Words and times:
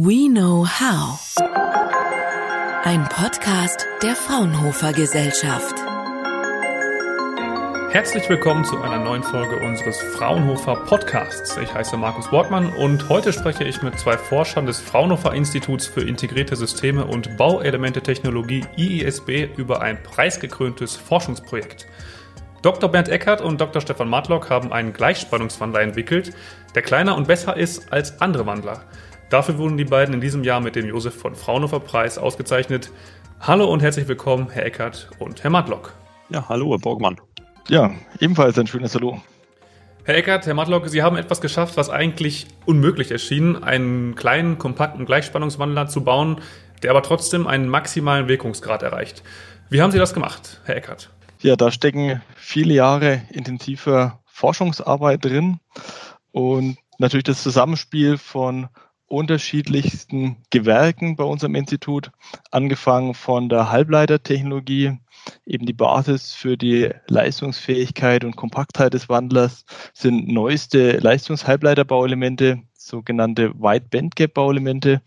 We 0.00 0.28
Know 0.28 0.64
How. 0.64 1.18
Ein 2.84 3.08
Podcast 3.08 3.84
der 4.00 4.14
Fraunhofer 4.14 4.92
Gesellschaft. 4.92 5.74
Herzlich 7.90 8.28
willkommen 8.28 8.64
zu 8.64 8.80
einer 8.80 9.00
neuen 9.00 9.24
Folge 9.24 9.56
unseres 9.56 10.00
Fraunhofer 10.00 10.76
Podcasts. 10.84 11.56
Ich 11.56 11.74
heiße 11.74 11.96
Markus 11.96 12.30
Wortmann 12.30 12.72
und 12.74 13.08
heute 13.08 13.32
spreche 13.32 13.64
ich 13.64 13.82
mit 13.82 13.98
zwei 13.98 14.16
Forschern 14.16 14.66
des 14.66 14.78
Fraunhofer 14.78 15.34
Instituts 15.34 15.88
für 15.88 16.02
integrierte 16.02 16.54
Systeme 16.54 17.04
und 17.04 17.36
Bauelemente 17.36 18.00
Technologie 18.00 18.64
IISB 18.76 19.48
über 19.56 19.82
ein 19.82 20.00
preisgekröntes 20.04 20.94
Forschungsprojekt. 20.94 21.88
Dr. 22.62 22.88
Bernd 22.88 23.08
Eckert 23.08 23.40
und 23.40 23.60
Dr. 23.60 23.82
Stefan 23.82 24.08
Matlock 24.08 24.48
haben 24.48 24.72
einen 24.72 24.92
Gleichspannungswandler 24.92 25.80
entwickelt, 25.80 26.32
der 26.76 26.82
kleiner 26.82 27.16
und 27.16 27.26
besser 27.26 27.56
ist 27.56 27.92
als 27.92 28.20
andere 28.20 28.46
Wandler. 28.46 28.84
Dafür 29.30 29.58
wurden 29.58 29.76
die 29.76 29.84
beiden 29.84 30.14
in 30.14 30.22
diesem 30.22 30.42
Jahr 30.42 30.60
mit 30.60 30.74
dem 30.74 30.86
Josef 30.86 31.14
von 31.14 31.34
Fraunhofer 31.34 31.80
Preis 31.80 32.16
ausgezeichnet. 32.16 32.90
Hallo 33.40 33.70
und 33.70 33.82
herzlich 33.82 34.08
willkommen, 34.08 34.48
Herr 34.48 34.64
Eckert 34.64 35.10
und 35.18 35.44
Herr 35.44 35.50
Matlock. 35.50 35.92
Ja, 36.30 36.48
hallo, 36.48 36.70
Herr 36.70 36.78
Borgmann. 36.78 37.20
Ja, 37.68 37.90
ebenfalls 38.20 38.58
ein 38.58 38.66
schönes 38.66 38.94
Hallo. 38.94 39.20
Herr 40.04 40.16
Eckert, 40.16 40.46
Herr 40.46 40.54
Matlock, 40.54 40.88
Sie 40.88 41.02
haben 41.02 41.18
etwas 41.18 41.42
geschafft, 41.42 41.76
was 41.76 41.90
eigentlich 41.90 42.46
unmöglich 42.64 43.10
erschien, 43.10 43.62
einen 43.62 44.14
kleinen, 44.14 44.56
kompakten 44.56 45.04
Gleichspannungswandler 45.04 45.88
zu 45.88 46.02
bauen, 46.02 46.40
der 46.82 46.92
aber 46.92 47.02
trotzdem 47.02 47.46
einen 47.46 47.68
maximalen 47.68 48.28
Wirkungsgrad 48.28 48.82
erreicht. 48.82 49.22
Wie 49.68 49.82
haben 49.82 49.92
Sie 49.92 49.98
das 49.98 50.14
gemacht, 50.14 50.62
Herr 50.64 50.76
Eckert? 50.76 51.10
Ja, 51.40 51.54
da 51.54 51.70
stecken 51.70 52.22
viele 52.34 52.72
Jahre 52.72 53.20
intensiver 53.28 54.20
Forschungsarbeit 54.24 55.22
drin 55.22 55.60
und 56.32 56.78
natürlich 56.96 57.24
das 57.24 57.42
Zusammenspiel 57.42 58.16
von 58.16 58.68
unterschiedlichsten 59.08 60.36
Gewerken 60.50 61.16
bei 61.16 61.24
unserem 61.24 61.54
Institut, 61.54 62.10
angefangen 62.50 63.14
von 63.14 63.48
der 63.48 63.70
Halbleitertechnologie, 63.70 64.98
eben 65.46 65.66
die 65.66 65.72
Basis 65.72 66.32
für 66.34 66.56
die 66.56 66.90
Leistungsfähigkeit 67.08 68.24
und 68.24 68.36
Kompaktheit 68.36 68.94
des 68.94 69.08
Wandlers 69.08 69.64
sind 69.92 70.28
neueste 70.28 70.98
Leistungshalbleiterbauelemente, 70.98 72.62
sogenannte 72.74 73.54
Wide 73.54 73.86
Bandgap 73.90 74.34
Bauelemente 74.34 75.02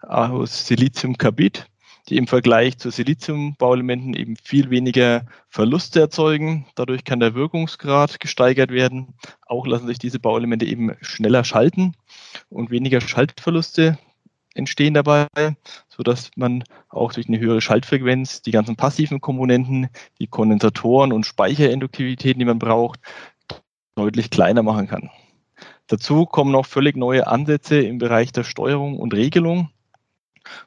aus 0.00 0.66
Siliziumkarbid 0.66 1.66
die 2.08 2.16
im 2.16 2.26
Vergleich 2.26 2.78
zu 2.78 2.90
Siliziumbauelementen 2.90 4.14
eben 4.14 4.36
viel 4.36 4.70
weniger 4.70 5.26
Verluste 5.48 6.00
erzeugen. 6.00 6.66
Dadurch 6.74 7.04
kann 7.04 7.20
der 7.20 7.34
Wirkungsgrad 7.34 8.20
gesteigert 8.20 8.70
werden. 8.70 9.14
Auch 9.46 9.66
lassen 9.66 9.86
sich 9.86 9.98
diese 9.98 10.20
Bauelemente 10.20 10.66
eben 10.66 10.96
schneller 11.00 11.44
schalten 11.44 11.94
und 12.48 12.70
weniger 12.70 13.00
Schaltverluste 13.00 13.98
entstehen 14.54 14.94
dabei, 14.94 15.26
so 15.88 16.02
dass 16.02 16.30
man 16.36 16.64
auch 16.88 17.12
durch 17.12 17.28
eine 17.28 17.38
höhere 17.38 17.60
Schaltfrequenz 17.60 18.40
die 18.42 18.52
ganzen 18.52 18.76
passiven 18.76 19.20
Komponenten, 19.20 19.88
die 20.18 20.28
Kondensatoren 20.28 21.12
und 21.12 21.26
Speicherinduktivitäten, 21.26 22.38
die 22.38 22.46
man 22.46 22.58
braucht, 22.58 23.00
deutlich 23.96 24.30
kleiner 24.30 24.62
machen 24.62 24.86
kann. 24.86 25.10
Dazu 25.88 26.26
kommen 26.26 26.52
noch 26.52 26.66
völlig 26.66 26.96
neue 26.96 27.26
Ansätze 27.26 27.80
im 27.80 27.98
Bereich 27.98 28.32
der 28.32 28.44
Steuerung 28.44 28.98
und 28.98 29.14
Regelung 29.14 29.70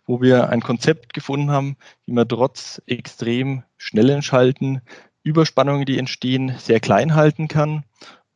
wo 0.05 0.21
wir 0.21 0.49
ein 0.49 0.61
Konzept 0.61 1.13
gefunden 1.13 1.51
haben, 1.51 1.77
wie 2.05 2.13
man 2.13 2.27
trotz 2.27 2.81
extrem 2.85 3.63
schnellen 3.77 4.21
Schalten 4.21 4.81
Überspannungen, 5.23 5.85
die 5.85 5.97
entstehen, 5.97 6.55
sehr 6.57 6.79
klein 6.79 7.15
halten 7.15 7.47
kann 7.47 7.83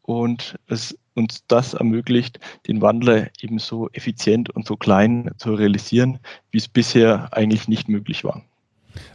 und 0.02 0.56
es 0.68 0.98
uns 1.16 1.46
das 1.48 1.74
ermöglicht, 1.74 2.40
den 2.68 2.82
Wandler 2.82 3.30
eben 3.40 3.60
so 3.60 3.90
effizient 3.92 4.50
und 4.50 4.66
so 4.66 4.76
klein 4.76 5.32
zu 5.38 5.54
realisieren, 5.54 6.20
wie 6.52 6.58
es 6.58 6.68
bisher 6.68 7.30
eigentlich 7.32 7.68
nicht 7.68 7.88
möglich 7.88 8.24
war. 8.24 8.44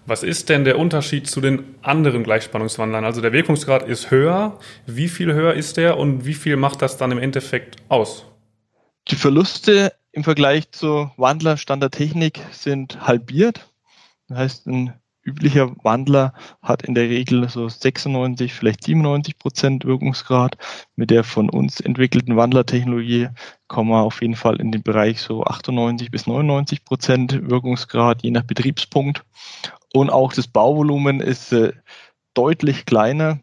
Was 0.07 0.23
ist 0.23 0.49
denn 0.49 0.65
der 0.65 0.79
Unterschied 0.79 1.29
zu 1.29 1.41
den 1.41 1.75
anderen 1.83 2.25
Gleichspannungswandlern? 2.25 3.05
Also 3.05 3.21
der 3.21 3.33
Wirkungsgrad 3.33 3.87
ist 3.87 4.11
höher. 4.11 4.59
Wie 4.87 5.09
viel 5.09 5.33
höher 5.33 5.55
ist 5.55 5.77
der 5.77 5.99
und 5.99 6.25
wie 6.25 6.35
viel 6.35 6.57
macht 6.57 6.83
das 6.83 6.97
dann 6.97 7.13
im 7.13 7.19
Endeffekt 7.19 7.77
aus? 7.89 8.25
Die 9.09 9.17
Verluste 9.17 9.93
im 10.19 10.25
Vergleich 10.25 10.73
zu 10.73 11.13
Wandler 11.17 11.57
Standardtechnik 11.57 12.41
sind 12.51 13.07
halbiert. 13.07 13.73
Das 14.27 14.39
heißt, 14.39 14.67
ein 14.67 14.95
üblicher 15.25 15.77
Wandler 15.85 16.35
hat 16.61 16.83
in 16.83 16.97
der 16.97 17.09
Regel 17.09 17.49
so 17.49 17.69
96, 17.69 18.53
vielleicht 18.53 18.83
97 18.83 19.39
Prozent 19.39 19.85
Wirkungsgrad. 19.85 20.59
Mit 20.97 21.11
der 21.11 21.23
von 21.23 21.49
uns 21.49 21.79
entwickelten 21.79 22.37
Wandlertechnologie 22.37 23.29
kommen 23.69 23.91
wir 23.91 24.03
auf 24.03 24.21
jeden 24.21 24.35
Fall 24.35 24.57
in 24.61 24.73
den 24.73 24.83
Bereich 24.83 25.21
so 25.21 25.45
98 25.45 26.11
bis 26.11 26.27
99 26.27 26.85
Prozent 26.85 27.49
Wirkungsgrad, 27.49 28.25
je 28.25 28.33
nach 28.33 28.43
Betriebspunkt. 28.43 29.25
Und 29.95 30.11
auch 30.11 30.33
das 30.33 30.49
Bauvolumen 30.49 31.21
ist 31.21 31.53
äh, 31.53 31.75
deutlich 32.35 32.87
kleiner. 32.87 33.39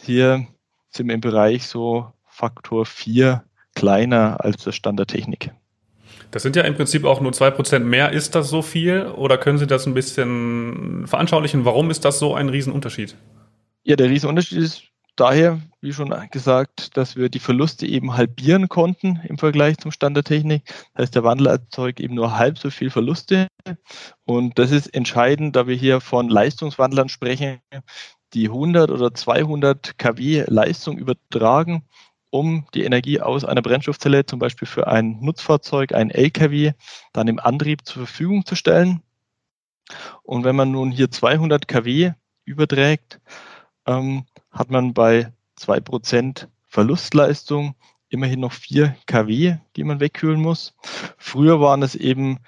Hier 0.00 0.46
sind 0.88 1.08
wir 1.08 1.16
im 1.16 1.20
Bereich 1.20 1.66
so 1.66 2.14
Faktor 2.24 2.86
4 2.86 3.44
kleiner 3.74 4.42
als 4.42 4.64
der 4.64 4.72
Standardtechnik. 4.72 5.52
Das 6.34 6.42
sind 6.42 6.56
ja 6.56 6.62
im 6.62 6.74
Prinzip 6.74 7.04
auch 7.04 7.20
nur 7.20 7.32
zwei 7.32 7.52
Prozent 7.52 7.86
mehr. 7.86 8.10
Ist 8.10 8.34
das 8.34 8.50
so 8.50 8.60
viel? 8.60 9.06
Oder 9.06 9.38
können 9.38 9.56
Sie 9.56 9.68
das 9.68 9.86
ein 9.86 9.94
bisschen 9.94 11.06
veranschaulichen? 11.06 11.64
Warum 11.64 11.92
ist 11.92 12.04
das 12.04 12.18
so 12.18 12.34
ein 12.34 12.48
Riesenunterschied? 12.48 13.14
Ja, 13.84 13.94
der 13.94 14.10
Riesenunterschied 14.10 14.58
ist 14.58 14.82
daher, 15.14 15.60
wie 15.80 15.92
schon 15.92 16.12
gesagt, 16.32 16.96
dass 16.96 17.14
wir 17.14 17.28
die 17.28 17.38
Verluste 17.38 17.86
eben 17.86 18.16
halbieren 18.16 18.68
konnten 18.68 19.20
im 19.28 19.38
Vergleich 19.38 19.78
zum 19.78 19.92
Standardtechnik. 19.92 20.64
Das 20.94 21.04
heißt, 21.04 21.14
der 21.14 21.22
Wandler 21.22 21.52
erzeugt 21.52 22.00
eben 22.00 22.16
nur 22.16 22.36
halb 22.36 22.58
so 22.58 22.68
viel 22.68 22.90
Verluste. 22.90 23.46
Und 24.24 24.58
das 24.58 24.72
ist 24.72 24.92
entscheidend, 24.92 25.54
da 25.54 25.68
wir 25.68 25.76
hier 25.76 26.00
von 26.00 26.28
Leistungswandlern 26.28 27.10
sprechen, 27.10 27.60
die 28.32 28.48
100 28.48 28.90
oder 28.90 29.14
200 29.14 29.98
kW 29.98 30.46
Leistung 30.48 30.98
übertragen 30.98 31.84
um 32.34 32.66
die 32.74 32.82
Energie 32.82 33.20
aus 33.20 33.44
einer 33.44 33.62
Brennstoffzelle, 33.62 34.26
zum 34.26 34.40
Beispiel 34.40 34.66
für 34.66 34.88
ein 34.88 35.20
Nutzfahrzeug, 35.20 35.94
ein 35.94 36.10
LKW, 36.10 36.72
dann 37.12 37.28
im 37.28 37.38
Antrieb 37.38 37.86
zur 37.86 38.06
Verfügung 38.06 38.44
zu 38.44 38.56
stellen. 38.56 39.02
Und 40.24 40.42
wenn 40.42 40.56
man 40.56 40.72
nun 40.72 40.90
hier 40.90 41.12
200 41.12 41.68
kW 41.68 42.10
überträgt, 42.44 43.20
ähm, 43.86 44.26
hat 44.50 44.68
man 44.68 44.94
bei 44.94 45.32
2% 45.60 46.48
Verlustleistung 46.66 47.76
immerhin 48.08 48.40
noch 48.40 48.52
4 48.52 48.96
kW, 49.06 49.58
die 49.76 49.84
man 49.84 50.00
wegkühlen 50.00 50.40
muss. 50.40 50.74
Früher 51.16 51.60
waren 51.60 51.84
es 51.84 51.94
eben 51.94 52.40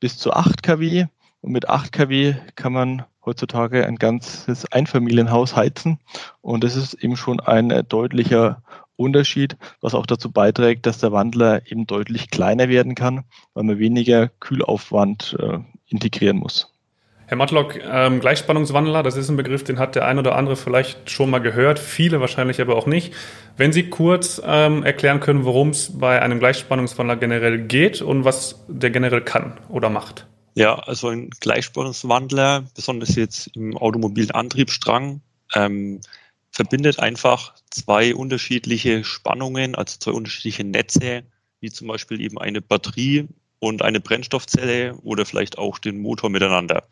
bis 0.00 0.16
zu 0.16 0.32
8 0.32 0.62
kW 0.62 1.04
und 1.42 1.52
mit 1.52 1.68
8 1.68 1.92
kW 1.92 2.34
kann 2.54 2.72
man 2.72 3.04
heutzutage 3.26 3.86
ein 3.86 3.96
ganzes 3.96 4.64
Einfamilienhaus 4.72 5.54
heizen 5.54 5.98
und 6.40 6.64
das 6.64 6.76
ist 6.76 6.94
eben 6.94 7.18
schon 7.18 7.40
ein 7.40 7.84
deutlicher 7.90 8.62
Unterschied, 8.98 9.56
was 9.80 9.94
auch 9.94 10.06
dazu 10.06 10.30
beiträgt, 10.30 10.86
dass 10.86 10.98
der 10.98 11.12
Wandler 11.12 11.62
eben 11.70 11.86
deutlich 11.86 12.30
kleiner 12.30 12.68
werden 12.68 12.94
kann, 12.94 13.24
weil 13.54 13.64
man 13.64 13.78
weniger 13.78 14.28
Kühlaufwand 14.40 15.36
äh, 15.38 15.58
integrieren 15.88 16.38
muss. 16.38 16.72
Herr 17.26 17.36
Matlock, 17.36 17.78
ähm, 17.84 18.20
Gleichspannungswandler, 18.20 19.02
das 19.02 19.16
ist 19.16 19.28
ein 19.28 19.36
Begriff, 19.36 19.62
den 19.62 19.78
hat 19.78 19.94
der 19.94 20.06
ein 20.06 20.18
oder 20.18 20.34
andere 20.34 20.56
vielleicht 20.56 21.10
schon 21.10 21.28
mal 21.28 21.40
gehört, 21.40 21.78
viele 21.78 22.20
wahrscheinlich 22.20 22.58
aber 22.58 22.74
auch 22.74 22.86
nicht. 22.86 23.12
Wenn 23.58 23.70
Sie 23.70 23.90
kurz 23.90 24.40
ähm, 24.42 24.82
erklären 24.82 25.20
können, 25.20 25.44
worum 25.44 25.68
es 25.68 25.98
bei 25.98 26.22
einem 26.22 26.38
Gleichspannungswandler 26.38 27.16
generell 27.16 27.58
geht 27.58 28.00
und 28.00 28.24
was 28.24 28.64
der 28.66 28.90
generell 28.90 29.20
kann 29.20 29.58
oder 29.68 29.90
macht. 29.90 30.26
Ja, 30.54 30.76
also 30.76 31.08
ein 31.08 31.28
Gleichspannungswandler, 31.38 32.64
besonders 32.74 33.14
jetzt 33.14 33.54
im 33.54 33.76
automobilen 33.76 34.30
Antriebsstrang, 34.30 35.20
ähm, 35.54 36.00
verbindet 36.50 36.98
einfach 36.98 37.54
zwei 37.70 38.14
unterschiedliche 38.14 39.04
Spannungen, 39.04 39.74
also 39.74 39.98
zwei 39.98 40.12
unterschiedliche 40.12 40.64
Netze, 40.64 41.22
wie 41.60 41.70
zum 41.70 41.88
Beispiel 41.88 42.20
eben 42.20 42.38
eine 42.38 42.60
Batterie 42.60 43.28
und 43.58 43.82
eine 43.82 44.00
Brennstoffzelle 44.00 44.96
oder 45.02 45.26
vielleicht 45.26 45.58
auch 45.58 45.78
den 45.78 45.98
Motor 45.98 46.30
miteinander. 46.30 46.84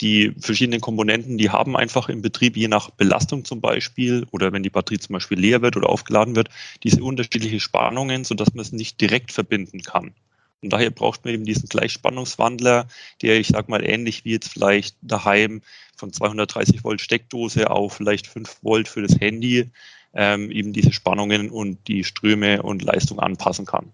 Die 0.00 0.32
verschiedenen 0.38 0.80
Komponenten, 0.80 1.38
die 1.38 1.50
haben 1.50 1.76
einfach 1.76 2.08
im 2.08 2.20
Betrieb 2.20 2.56
je 2.56 2.68
nach 2.68 2.90
Belastung 2.90 3.44
zum 3.44 3.60
Beispiel 3.60 4.26
oder 4.32 4.52
wenn 4.52 4.64
die 4.64 4.70
Batterie 4.70 4.98
zum 4.98 5.12
Beispiel 5.12 5.38
leer 5.38 5.62
wird 5.62 5.76
oder 5.76 5.88
aufgeladen 5.88 6.34
wird, 6.34 6.48
diese 6.82 7.02
unterschiedliche 7.02 7.60
Spannungen, 7.60 8.24
sodass 8.24 8.54
man 8.54 8.62
es 8.62 8.72
nicht 8.72 9.00
direkt 9.00 9.30
verbinden 9.30 9.82
kann. 9.82 10.14
Und 10.64 10.72
daher 10.72 10.90
braucht 10.90 11.24
man 11.24 11.34
eben 11.34 11.44
diesen 11.44 11.68
Gleichspannungswandler, 11.68 12.88
der, 13.22 13.38
ich 13.38 13.48
sag 13.48 13.68
mal, 13.68 13.84
ähnlich 13.84 14.24
wie 14.24 14.32
jetzt 14.32 14.48
vielleicht 14.48 14.96
daheim 15.02 15.62
von 15.96 16.12
230 16.12 16.82
Volt 16.82 17.00
Steckdose 17.00 17.70
auf 17.70 17.94
vielleicht 17.94 18.26
5 18.26 18.58
Volt 18.62 18.88
für 18.88 19.02
das 19.02 19.20
Handy 19.20 19.70
ähm, 20.14 20.50
eben 20.50 20.72
diese 20.72 20.92
Spannungen 20.92 21.50
und 21.50 21.86
die 21.86 22.04
Ströme 22.04 22.62
und 22.62 22.82
Leistung 22.82 23.20
anpassen 23.20 23.66
kann. 23.66 23.92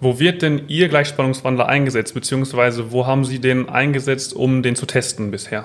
Wo 0.00 0.18
wird 0.18 0.42
denn 0.42 0.68
Ihr 0.68 0.88
Gleichspannungswandler 0.88 1.66
eingesetzt, 1.66 2.14
beziehungsweise 2.14 2.92
wo 2.92 3.06
haben 3.06 3.24
Sie 3.24 3.38
den 3.38 3.68
eingesetzt, 3.68 4.34
um 4.34 4.62
den 4.62 4.76
zu 4.76 4.86
testen 4.86 5.30
bisher? 5.30 5.64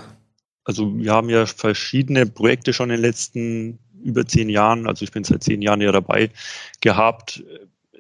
Also 0.64 0.98
wir 0.98 1.12
haben 1.12 1.30
ja 1.30 1.46
verschiedene 1.46 2.26
Projekte 2.26 2.74
schon 2.74 2.92
in 2.92 2.98
den 2.98 3.02
letzten 3.02 3.80
über 4.02 4.26
zehn 4.26 4.48
Jahren, 4.48 4.88
also 4.88 5.04
ich 5.04 5.12
bin 5.12 5.24
seit 5.24 5.44
zehn 5.44 5.62
Jahren 5.62 5.82
ja 5.82 5.92
dabei, 5.92 6.30
gehabt 6.80 7.44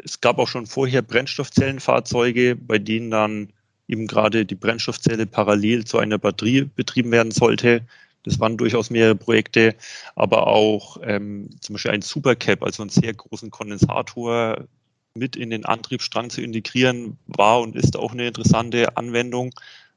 es 0.03 0.21
gab 0.21 0.39
auch 0.39 0.47
schon 0.47 0.65
vorher 0.65 1.01
Brennstoffzellenfahrzeuge, 1.01 2.55
bei 2.55 2.79
denen 2.79 3.11
dann 3.11 3.53
eben 3.87 4.07
gerade 4.07 4.45
die 4.45 4.55
Brennstoffzelle 4.55 5.25
parallel 5.25 5.85
zu 5.85 5.97
einer 5.97 6.17
Batterie 6.17 6.69
betrieben 6.75 7.11
werden 7.11 7.31
sollte. 7.31 7.81
Das 8.23 8.39
waren 8.39 8.57
durchaus 8.57 8.89
mehrere 8.89 9.15
Projekte, 9.15 9.75
aber 10.15 10.47
auch 10.47 10.97
ähm, 11.03 11.49
zum 11.61 11.73
Beispiel 11.73 11.91
ein 11.91 12.01
Supercap, 12.01 12.63
also 12.63 12.83
einen 12.83 12.89
sehr 12.89 13.13
großen 13.13 13.49
Kondensator 13.49 14.67
mit 15.15 15.35
in 15.35 15.49
den 15.49 15.65
Antriebsstrang 15.65 16.29
zu 16.29 16.41
integrieren, 16.41 17.17
war 17.25 17.61
und 17.61 17.75
ist 17.75 17.97
auch 17.97 18.11
eine 18.11 18.27
interessante 18.27 18.95
Anwendung. 18.97 19.51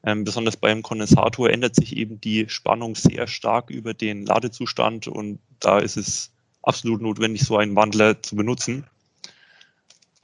Ähm, 0.04 0.25
besonders 0.25 0.56
beim 0.56 0.82
Kondensator 0.82 1.50
ändert 1.50 1.76
sich 1.76 1.96
eben 1.96 2.20
die 2.20 2.49
Spannung 2.49 2.94
sehr 2.94 3.26
stark 3.26 3.70
über 3.70 3.93
den 3.94 4.25
Ladezustand 4.25 5.06
und 5.06 5.38
da 5.60 5.78
ist 5.78 5.96
es 5.96 6.32
absolut 6.62 7.02
notwendig, 7.02 7.43
so 7.43 7.56
einen 7.56 7.76
Wandler 7.76 8.22
zu 8.22 8.37
benutzen. 8.37 8.84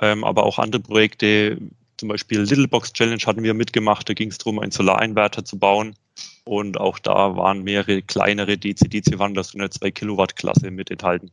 Ähm, 0.01 0.25
aber 0.25 0.45
auch 0.45 0.59
andere 0.59 0.83
Projekte, 0.83 1.59
zum 1.97 2.09
Beispiel 2.09 2.41
Little 2.41 2.69
Box 2.69 2.93
Challenge 2.93 3.23
hatten 3.27 3.43
wir 3.43 3.55
mitgemacht, 3.55 4.09
da 4.09 4.15
ging 4.15 4.31
es 4.31 4.39
darum, 4.39 4.59
einen 4.61 4.71
Solarinverter 4.71 5.45
zu 5.45 5.59
bauen. 5.59 5.95
Und 6.45 6.81
auch 6.81 6.99
da 6.99 7.37
waren 7.37 7.63
mehrere 7.63 8.01
kleinere 8.03 8.57
DC-DC-Wandler 8.57 9.45
in 9.53 9.59
der 9.59 9.71
2 9.71 9.91
Kilowatt 9.91 10.37
Klasse 10.37 10.71
mit 10.71 10.91
enthalten. 10.91 11.31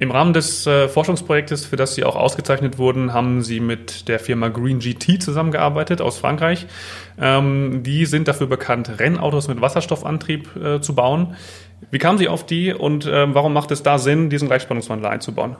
Im 0.00 0.10
Rahmen 0.10 0.32
des 0.32 0.66
äh, 0.66 0.88
Forschungsprojektes, 0.88 1.66
für 1.66 1.76
das 1.76 1.94
Sie 1.94 2.04
auch 2.04 2.16
ausgezeichnet 2.16 2.78
wurden, 2.78 3.12
haben 3.12 3.42
Sie 3.42 3.60
mit 3.60 4.08
der 4.08 4.18
Firma 4.18 4.48
Green 4.48 4.78
GT 4.78 5.22
zusammengearbeitet 5.22 6.00
aus 6.00 6.18
Frankreich. 6.18 6.66
Ähm, 7.18 7.82
die 7.82 8.06
sind 8.06 8.26
dafür 8.26 8.46
bekannt, 8.46 8.98
Rennautos 8.98 9.48
mit 9.48 9.60
Wasserstoffantrieb 9.60 10.56
äh, 10.56 10.80
zu 10.80 10.94
bauen. 10.94 11.36
Wie 11.90 11.98
kamen 11.98 12.16
Sie 12.16 12.28
auf 12.28 12.46
die 12.46 12.72
und 12.72 13.04
äh, 13.04 13.34
warum 13.34 13.52
macht 13.52 13.70
es 13.72 13.82
da 13.82 13.98
Sinn, 13.98 14.30
diesen 14.30 14.48
Gleichspannungswandler 14.48 15.10
einzubauen? 15.10 15.56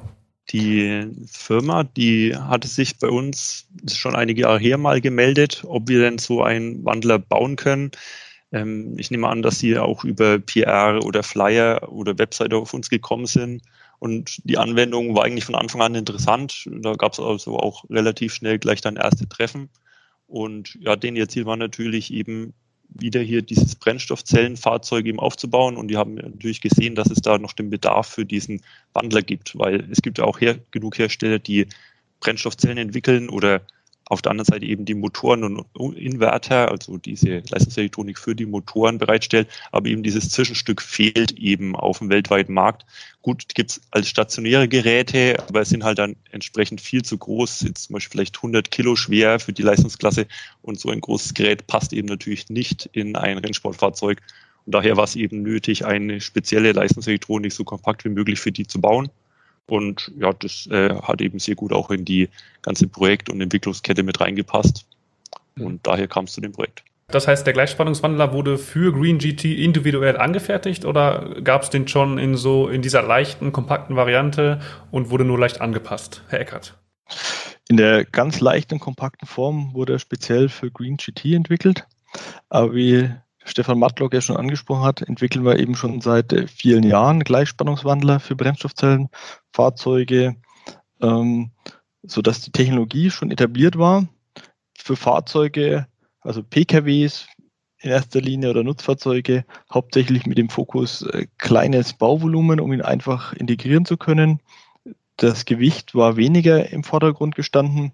Die 0.53 1.07
Firma, 1.31 1.85
die 1.85 2.35
hatte 2.37 2.69
sich 2.69 2.99
bei 2.99 3.09
uns 3.09 3.69
schon 3.93 4.17
einige 4.17 4.43
Jahre 4.43 4.59
her 4.59 4.79
mal 4.79 5.01
gemeldet, 5.01 5.63
ob 5.67 5.89
wir 5.89 6.01
denn 6.01 6.19
so 6.19 6.43
einen 6.43 6.85
Wandler 6.85 7.19
bauen 7.19 7.57
können. 7.57 7.93
Ähm, 8.53 8.97
ich 8.99 9.11
nehme 9.11 9.29
an, 9.29 9.43
dass 9.43 9.61
sie 9.61 9.79
auch 9.79 10.05
über 10.05 10.39
PR 10.39 11.01
oder 11.05 11.23
Flyer 11.23 11.93
oder 11.93 12.19
Webseite 12.19 12.57
auf 12.57 12.75
uns 12.75 12.91
gekommen 12.91 13.27
sind 13.27 13.63
und 14.01 14.41
die 14.45 14.57
Anwendung 14.57 15.15
war 15.15 15.25
eigentlich 15.25 15.45
von 15.45 15.55
Anfang 15.55 15.83
an 15.83 15.95
interessant. 15.95 16.67
Da 16.81 16.95
gab 16.95 17.13
es 17.13 17.21
also 17.21 17.59
auch 17.59 17.85
relativ 17.91 18.33
schnell 18.33 18.59
gleich 18.59 18.81
dann 18.81 18.97
erste 18.97 19.29
Treffen. 19.29 19.69
Und 20.27 20.79
ja, 20.81 20.97
den 20.97 21.29
Ziel 21.29 21.45
war 21.45 21.57
natürlich 21.57 22.11
eben 22.11 22.55
wieder 22.95 23.21
hier 23.21 23.43
dieses 23.43 23.75
Brennstoffzellenfahrzeug 23.77 25.07
eben 25.07 25.21
aufzubauen. 25.21 25.77
Und 25.77 25.89
die 25.89 25.97
haben 25.97 26.15
natürlich 26.15 26.61
gesehen, 26.61 26.95
dass 26.95 27.11
es 27.11 27.21
da 27.21 27.39
noch 27.39 27.53
den 27.53 27.71
Bedarf 27.71 28.09
für 28.09 28.25
diesen 28.25 28.63
Wandler 28.93 29.23
gibt, 29.23 29.59
weil 29.59 29.89
es 29.91 30.03
gibt 30.03 30.19
ja 30.19 30.25
auch 30.25 30.41
her 30.41 30.59
genug 30.71 30.99
Hersteller, 30.99 31.39
die 31.39 31.67
Brennstoffzellen 32.21 32.79
entwickeln 32.79 33.29
oder 33.29 33.63
auf 34.11 34.23
der 34.23 34.33
anderen 34.33 34.47
Seite 34.47 34.67
eben 34.67 34.85
die 34.85 34.95
Motoren 34.95 35.57
und 35.73 35.97
Inverter, 35.97 36.69
also 36.69 36.99
diese 36.99 37.43
Leistungselektronik 37.49 38.19
für 38.19 38.35
die 38.35 38.45
Motoren 38.45 38.99
bereitstellt, 38.99 39.49
aber 39.71 39.89
eben 39.89 40.03
dieses 40.03 40.31
Zwischenstück 40.31 40.83
fehlt 40.83 41.31
eben 41.39 41.77
auf 41.77 41.99
dem 41.99 42.11
weltweiten 42.11 42.53
Markt. 42.53 42.85
Gut, 43.23 43.55
gibt 43.55 43.71
es 43.71 43.81
als 43.93 44.09
stationäre 44.09 44.67
Geräte, 44.67 45.37
aber 45.49 45.61
es 45.61 45.69
sind 45.69 45.85
halt 45.85 45.99
dann 46.01 46.17
entsprechend 46.33 46.81
viel 46.81 47.03
zu 47.03 47.19
groß, 47.19 47.61
jetzt 47.61 47.85
zum 47.85 47.95
Beispiel 47.95 48.11
vielleicht 48.11 48.37
100 48.39 48.73
Kilo 48.73 48.97
schwer 48.97 49.39
für 49.39 49.53
die 49.53 49.63
Leistungsklasse 49.63 50.27
und 50.61 50.81
so 50.81 50.91
ein 50.91 51.01
großes 51.01 51.35
Gerät 51.35 51.69
passt 51.69 51.93
eben 51.93 52.09
natürlich 52.09 52.49
nicht 52.49 52.91
in 52.93 53.15
ein 53.15 53.39
Rennsportfahrzeug. 53.39 54.21
Und 54.67 54.75
daher 54.75 54.97
war 54.97 55.05
es 55.05 55.15
eben 55.15 55.43
nötig, 55.43 55.87
eine 55.87 56.21
spezielle 56.21 56.73
Leistungselektronik 56.73 57.53
so 57.53 57.63
kompakt 57.63 58.05
wie 58.05 58.11
möglich 58.11 58.41
für 58.41 58.51
die 58.51 58.67
zu 58.67 58.81
bauen. 58.81 59.09
Und 59.71 60.11
ja, 60.19 60.33
das 60.33 60.67
äh, 60.67 60.95
hat 61.01 61.21
eben 61.21 61.39
sehr 61.39 61.55
gut 61.55 61.73
auch 61.73 61.91
in 61.91 62.05
die 62.05 62.29
ganze 62.63 62.89
Projekt- 62.89 63.31
und 63.31 63.41
Entwicklungskette 63.41 64.03
mit 64.03 64.21
reingepasst. 64.21 64.85
Mhm. 65.55 65.65
Und 65.65 65.87
daher 65.87 66.09
kam 66.09 66.25
es 66.25 66.33
zu 66.33 66.41
dem 66.41 66.53
Projekt. 66.53 66.83
Das 67.07 67.29
heißt, 67.29 67.47
der 67.47 67.53
Gleichspannungswandler 67.53 68.33
wurde 68.33 68.59
für 68.59 68.93
Green 68.93 69.19
GT 69.19 69.45
individuell 69.45 70.17
angefertigt 70.17 70.85
oder 70.85 71.37
gab 71.43 71.63
es 71.63 71.71
den 71.71 71.87
schon 71.87 72.19
in 72.19 72.37
so 72.37 72.69
in 72.69 72.83
dieser 72.83 73.03
leichten, 73.03 73.53
kompakten 73.53 73.97
Variante 73.97 74.61
und 74.91 75.11
wurde 75.11 75.25
nur 75.25 75.39
leicht 75.39 75.61
angepasst? 75.61 76.23
Herr 76.29 76.41
Eckert. 76.41 76.77
In 77.69 77.77
der 77.77 78.05
ganz 78.05 78.41
leichten, 78.41 78.81
kompakten 78.81 79.29
Form 79.29 79.73
wurde 79.73 79.95
er 79.95 79.99
speziell 80.01 80.49
für 80.49 80.73
Green 80.73 80.97
GT 80.97 81.35
entwickelt. 81.35 81.87
Aber 82.49 82.75
wie 82.75 83.11
Stefan 83.45 83.79
Matlock 83.79 84.15
ja 84.15 84.21
schon 84.21 84.37
angesprochen 84.37 84.85
hat, 84.85 85.03
entwickeln 85.03 85.45
wir 85.45 85.59
eben 85.59 85.75
schon 85.75 86.01
seit 86.01 86.33
äh, 86.33 86.47
vielen 86.47 86.83
Jahren 86.83 87.21
Gleichspannungswandler 87.21 88.21
für 88.21 88.37
Brennstoffzellenfahrzeuge, 88.37 90.37
ähm, 91.01 91.51
sodass 92.03 92.43
die 92.43 92.53
Technologie 92.53 93.11
schon 93.11 93.31
etabliert 93.31 93.79
war. 93.79 94.07
Für 94.77 94.97
Fahrzeuge, 94.97 95.87
also 96.21 96.43
PKWs 96.43 97.27
in 97.79 97.91
erster 97.91 98.21
Linie 98.21 98.51
oder 98.51 98.63
Nutzfahrzeuge, 98.63 99.45
hauptsächlich 99.73 100.27
mit 100.27 100.37
dem 100.37 100.51
Fokus 100.51 101.03
äh, 101.03 101.27
kleines 101.39 101.95
Bauvolumen, 101.95 102.61
um 102.61 102.73
ihn 102.73 102.83
einfach 102.83 103.33
integrieren 103.33 103.87
zu 103.87 103.97
können. 103.97 104.41
Das 105.17 105.45
Gewicht 105.45 105.95
war 105.95 106.17
weniger 106.17 106.71
im 106.71 106.85
Vordergrund 106.85 107.35
gestanden. 107.35 107.93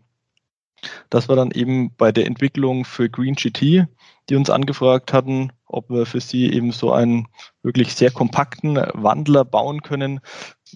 Das 1.10 1.28
war 1.28 1.36
dann 1.36 1.50
eben 1.50 1.94
bei 1.96 2.12
der 2.12 2.26
Entwicklung 2.26 2.84
für 2.84 3.08
Green 3.08 3.34
GT, 3.34 3.86
die 4.28 4.36
uns 4.36 4.50
angefragt 4.50 5.12
hatten, 5.12 5.52
ob 5.66 5.90
wir 5.90 6.06
für 6.06 6.20
sie 6.20 6.52
eben 6.52 6.72
so 6.72 6.92
einen 6.92 7.28
wirklich 7.62 7.94
sehr 7.94 8.10
kompakten 8.10 8.76
Wandler 8.76 9.44
bauen 9.44 9.82
können, 9.82 10.20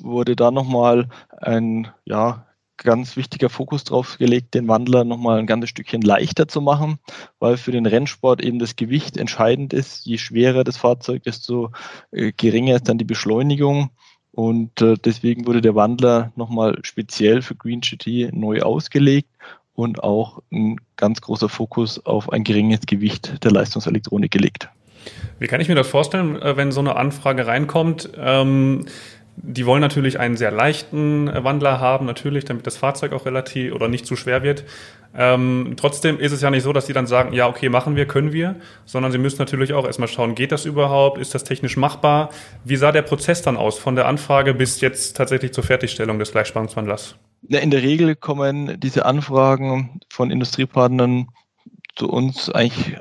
wurde 0.01 0.37
da 0.37 0.51
nochmal 0.51 1.09
ein 1.41 1.89
ja, 2.05 2.47
ganz 2.77 3.17
wichtiger 3.17 3.51
Fokus 3.51 3.85
drauf 3.85 4.19
gelegt, 4.19 4.55
den 4.55 4.69
Wandler 4.69 5.05
nochmal 5.05 5.39
ein 5.39 5.47
ganzes 5.47 5.71
Stückchen 5.71 6.03
leichter 6.03 6.49
zu 6.49 6.61
machen, 6.61 6.99
weil 7.39 7.57
für 7.57 7.73
den 7.73 7.87
Rennsport 7.87 8.43
eben 8.43 8.59
das 8.59 8.77
Gewicht 8.77 9.17
entscheidend 9.17 9.73
ist. 9.73 10.07
Je 10.07 10.19
schwerer 10.19 10.65
das 10.65 10.77
Fahrzeug, 10.77 11.23
desto 11.23 11.73
äh, 12.11 12.33
geringer 12.33 12.77
ist 12.77 12.89
dann 12.89 12.99
die 12.99 13.05
Beschleunigung. 13.05 13.91
Und 14.33 14.81
äh, 14.81 14.95
deswegen 14.95 15.47
wurde 15.47 15.61
der 15.61 15.75
Wandler 15.75 16.33
nochmal 16.37 16.79
speziell 16.83 17.43
für 17.43 17.57
Green 17.57 17.81
GT 17.81 18.33
neu 18.33 18.63
ausgelegt 18.63 19.29
und 19.75 20.03
auch 20.03 20.43
ein 20.53 20.77
ganz 20.97 21.21
großer 21.21 21.49
Fokus 21.49 22.05
auf 22.05 22.33
ein 22.33 22.45
geringes 22.45 22.81
Gewicht 22.87 23.45
der 23.45 23.51
Leistungselektronik 23.51 24.31
gelegt. 24.31 24.69
Wie 25.39 25.47
kann 25.47 25.61
ich 25.61 25.69
mir 25.69 25.75
das 25.75 25.89
vorstellen, 25.89 26.41
äh, 26.41 26.57
wenn 26.57 26.73
so 26.73 26.81
eine 26.81 26.97
Anfrage 26.97 27.47
reinkommt? 27.47 28.11
Ähm, 28.19 28.87
die 29.43 29.65
wollen 29.65 29.81
natürlich 29.81 30.19
einen 30.19 30.37
sehr 30.37 30.51
leichten 30.51 31.31
Wandler 31.33 31.81
haben, 31.81 32.05
natürlich, 32.05 32.45
damit 32.45 32.67
das 32.67 32.77
Fahrzeug 32.77 33.13
auch 33.13 33.25
relativ 33.25 33.73
oder 33.75 33.89
nicht 33.89 34.05
zu 34.05 34.17
schwer 34.17 34.43
wird. 34.43 34.65
Ähm, 35.17 35.75
trotzdem 35.77 36.19
ist 36.19 36.33
es 36.33 36.43
ja 36.43 36.51
nicht 36.51 36.63
so, 36.63 36.73
dass 36.73 36.87
sie 36.87 36.93
dann 36.93 37.07
sagen, 37.07 37.33
ja, 37.33 37.49
okay, 37.49 37.69
machen 37.69 37.97
wir, 37.97 38.07
können 38.07 38.33
wir, 38.33 38.57
sondern 38.85 39.13
sie 39.13 39.19
müssen 39.19 39.39
natürlich 39.39 39.73
auch 39.73 39.87
erstmal 39.87 40.09
schauen, 40.09 40.35
geht 40.35 40.53
das 40.53 40.67
überhaupt, 40.67 41.19
ist 41.19 41.35
das 41.35 41.45
technisch 41.45 41.77
machbar? 41.77 42.31
Wie 42.65 42.77
sah 42.77 42.93
der 42.93 43.03
Prozess 43.03 43.41
dann 43.43 43.57
aus, 43.57 43.79
von 43.79 43.97
der 43.97 44.07
Anfrage 44.07 44.53
bis 44.53 44.81
jetzt 44.81 45.17
tatsächlich 45.17 45.53
zur 45.53 45.65
Fertigstellung 45.65 46.19
des 46.19 46.33
Gleichspannungswandlers? 46.33 47.17
In 47.43 47.71
der 47.71 47.83
Regel 47.83 48.17
kommen 48.17 48.79
diese 48.81 49.07
Anfragen 49.07 50.01
von 50.09 50.31
Industriepartnern 50.31 51.29
zu 51.97 52.09
uns 52.09 52.51
eigentlich 52.51 52.97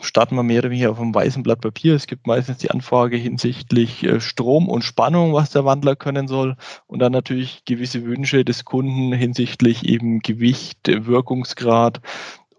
starten 0.00 0.34
wir 0.34 0.42
mehr 0.42 0.60
oder 0.60 0.70
weniger 0.70 0.90
auf 0.90 1.00
einem 1.00 1.14
weißen 1.14 1.42
Blatt 1.42 1.60
Papier. 1.60 1.94
Es 1.94 2.06
gibt 2.06 2.26
meistens 2.26 2.58
die 2.58 2.70
Anfrage 2.70 3.16
hinsichtlich 3.16 4.02
äh, 4.02 4.20
Strom 4.20 4.68
und 4.68 4.82
Spannung, 4.82 5.32
was 5.32 5.50
der 5.50 5.64
Wandler 5.64 5.96
können 5.96 6.28
soll. 6.28 6.56
Und 6.86 7.00
dann 7.00 7.12
natürlich 7.12 7.64
gewisse 7.64 8.04
Wünsche 8.04 8.44
des 8.44 8.64
Kunden 8.64 9.12
hinsichtlich 9.12 9.86
eben 9.86 10.20
Gewicht, 10.20 10.78
Wirkungsgrad 10.88 12.00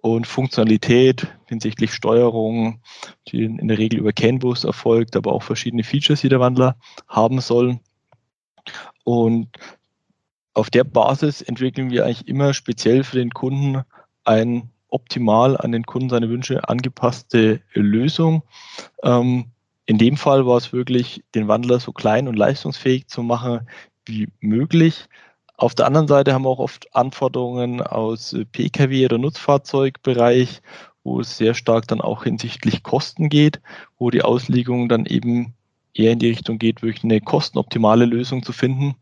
und 0.02 0.28
Funktionalität 0.28 1.28
hinsichtlich 1.48 1.94
Steuerung, 1.94 2.82
die 3.28 3.44
in 3.44 3.68
der 3.68 3.78
Regel 3.78 4.00
über 4.00 4.14
CAN-Bus 4.14 4.64
erfolgt, 4.64 5.16
aber 5.16 5.32
auch 5.34 5.44
verschiedene 5.44 5.84
Features, 5.84 6.22
die 6.22 6.30
der 6.30 6.40
Wandler 6.40 6.76
haben 7.08 7.40
soll. 7.40 7.80
Und 9.04 9.48
auf 10.54 10.70
der 10.70 10.84
Basis 10.84 11.42
entwickeln 11.42 11.92
wir 11.92 12.06
eigentlich 12.06 12.28
immer 12.28 12.54
speziell 12.54 13.04
für 13.04 13.18
den 13.18 13.32
Kunden 13.32 13.84
ein 14.24 14.70
optimal 14.90 15.58
an 15.58 15.72
den 15.72 15.86
Kunden 15.86 16.10
seine 16.10 16.30
Wünsche 16.30 16.68
angepasste 16.68 17.62
Lösung. 17.74 18.44
Ähm, 19.04 19.46
in 19.86 19.98
dem 19.98 20.18
Fall 20.18 20.46
war 20.46 20.58
es 20.58 20.74
wirklich, 20.74 21.24
den 21.34 21.48
Wandler 21.48 21.80
so 21.80 21.92
klein 21.92 22.28
und 22.28 22.36
leistungsfähig 22.36 23.08
zu 23.08 23.24
machen 23.24 23.62
wie 24.06 24.28
möglich. 24.40 25.06
Auf 25.58 25.76
der 25.76 25.86
anderen 25.86 26.08
Seite 26.08 26.34
haben 26.34 26.44
wir 26.44 26.50
auch 26.50 26.60
oft 26.60 26.94
Anforderungen 26.96 27.82
aus 27.82 28.34
Pkw- 28.34 29.06
oder 29.06 29.18
Nutzfahrzeugbereich, 29.18 30.62
wo 31.04 31.22
es 31.22 31.38
sehr 31.38 31.54
stark 31.54 31.88
dann 31.88 32.02
auch 32.02 32.24
hinsichtlich 32.24 32.84
Kosten 32.84 33.30
geht, 33.30 33.62
wo 33.98 34.10
die 34.10 34.24
Auslegung 34.24 34.90
dann 34.90 35.06
eben 35.06 35.54
eher 35.94 36.12
in 36.12 36.20
die 36.20 36.30
Richtung 36.30 36.58
geht, 36.58 36.82
wirklich 36.82 37.04
eine 37.04 37.22
kostenoptimale 37.22 38.06
Lösung 38.06 38.44
zu 38.44 38.54
finden 38.54 38.96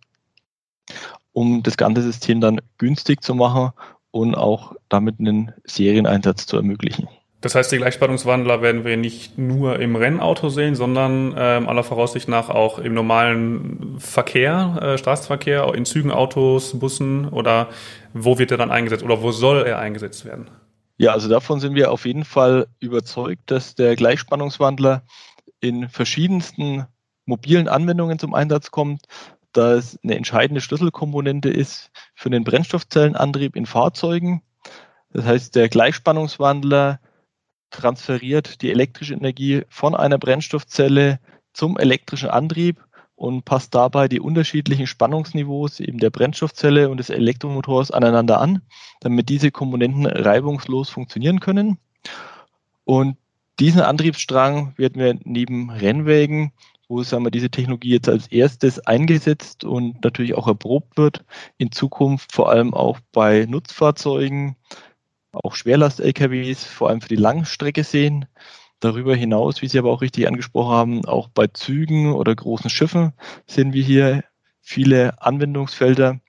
um 1.39 1.63
das 1.63 1.77
ganze 1.77 2.01
System 2.01 2.41
dann 2.41 2.60
günstig 2.77 3.24
zu 3.24 3.34
machen 3.34 3.72
und 4.12 4.36
auch 4.36 4.75
damit 4.89 5.22
einen 5.22 5.53
Serieneinsatz 5.63 6.46
zu 6.46 6.58
ermöglichen. 6.58 7.08
Das 7.39 7.55
heißt, 7.55 7.72
die 7.72 7.77
Gleichspannungswandler 7.77 8.62
werden 8.62 8.84
wir 8.84 8.98
nicht 8.98 9.38
nur 9.38 9.79
im 9.79 9.96
Rennauto 9.96 10.50
sehen, 10.50 10.75
sondern 10.75 11.34
ähm, 11.38 11.69
aller 11.69 11.86
Voraussicht 11.86 12.27
nach 12.27 12.50
auch 12.50 12.77
im 12.77 12.93
normalen 12.93 13.96
Verkehr, 14.00 14.79
äh, 14.81 14.98
Straßenverkehr, 14.98 15.74
in 15.75 15.86
Zügen, 15.86 16.12
Autos, 16.12 16.77
Bussen 16.77 17.29
oder 17.29 17.69
wo 18.13 18.38
wird 18.38 18.51
er 18.51 18.58
dann 18.58 18.69
eingesetzt 18.69 19.05
oder 19.05 19.22
wo 19.22 19.31
soll 19.31 19.65
er 19.65 19.79
eingesetzt 19.79 20.25
werden? 20.25 20.50
Ja, 20.98 21.13
also 21.13 21.29
davon 21.29 21.62
sind 21.62 21.74
wir 21.74 21.93
auf 21.93 22.05
jeden 22.05 22.25
Fall 22.25 22.67
überzeugt, 22.81 23.43
dass 23.46 23.75
der 23.75 23.96
Gleichspannungswandler 23.96 25.03
in 25.62 25.88
verschiedensten 25.88 26.86
mobilen 27.25 27.69
Anwendungen 27.69 28.19
zum 28.19 28.34
Einsatz 28.34 28.72
kommt, 28.72 29.03
da 29.53 29.74
es 29.74 29.98
eine 30.03 30.15
entscheidende 30.15 30.62
Schlüsselkomponente 30.62 31.50
ist 31.50 31.91
für 32.15 32.29
den 32.29 32.44
Brennstoffzellenantrieb 32.44 33.56
in 33.56 33.65
Fahrzeugen. 33.65 34.44
Das 35.12 35.25
heißt, 35.25 35.56
der 35.56 35.70
Gleichspannungswandler 35.70 37.00
transferiert 37.72 38.62
die 38.62 38.72
elektrische 38.72 39.13
Energie 39.13 39.63
von 39.70 39.96
einer 39.96 40.18
Brennstoffzelle 40.18 41.20
zum 41.53 41.77
elektrischen 41.77 42.29
Antrieb 42.29 42.84
und 43.15 43.44
passt 43.44 43.75
dabei 43.75 44.08
die 44.08 44.22
unterschiedlichen 44.22 44.88
Spannungsniveaus 44.88 45.79
eben 45.82 45.98
der 45.98 46.10
Brennstoffzelle 46.10 46.89
und 46.89 46.98
des 46.98 47.10
Elektromotors 47.10 47.91
aneinander 47.91 48.39
an, 48.39 48.62
damit 49.01 49.29
diese 49.29 49.51
Komponenten 49.51 50.06
reibungslos 50.06 50.89
funktionieren 50.89 51.39
können. 51.39 51.77
Und 52.86 53.18
diesen 53.60 53.82
Antriebsstrang 53.82 54.74
werden 54.77 55.01
wir 55.01 55.20
neben 55.25 55.70
Rennwägen, 55.70 56.53
wo 56.89 57.03
sagen 57.03 57.24
wir, 57.24 57.31
diese 57.31 57.51
Technologie 57.51 57.91
jetzt 57.91 58.10
als 58.10 58.27
erstes 58.27 58.79
eingesetzt 58.79 59.63
und 59.63 60.03
natürlich 60.03 60.34
auch 60.34 60.48
erprobt 60.48 60.98
wird, 60.98 61.24
in 61.58 61.72
Zukunft 61.72 62.34
vor 62.34 62.50
allem 62.50 62.74
auch 62.74 63.00
bei 63.12 63.46
Nutzfahrzeugen, 63.48 64.55
auch 65.31 65.55
Schwerlast-LKWs, 65.55 66.63
vor 66.63 66.89
allem 66.89 67.01
für 67.01 67.10
die 67.10 67.15
Langstrecke 67.15 67.84
sehen. 67.84 68.25
Darüber 68.79 69.15
hinaus, 69.15 69.62
wie 69.62 69.67
Sie 69.67 69.77
aber 69.77 69.91
auch 69.91 70.01
richtig 70.01 70.27
angesprochen 70.27 70.72
haben, 70.72 71.05
auch 71.05 71.27
bei 71.27 71.48
Zügen 71.48 72.13
oder 72.13 72.34
großen 72.34 72.72
Schiffen 72.72 73.13
sehen 73.46 73.74
wir 73.74 73.84
hier 73.84 74.24
viele 74.62 75.22
Anwendungsfelder, 75.22 76.19